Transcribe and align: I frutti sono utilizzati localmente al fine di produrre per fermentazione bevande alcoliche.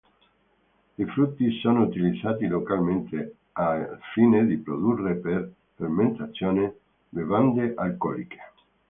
I 0.97 1.05
frutti 1.05 1.59
sono 1.61 1.83
utilizzati 1.83 2.47
localmente 2.47 3.35
al 3.51 3.99
fine 4.15 4.47
di 4.47 4.57
produrre 4.57 5.13
per 5.13 5.53
fermentazione 5.75 6.75
bevande 7.07 7.75
alcoliche. 7.75 8.37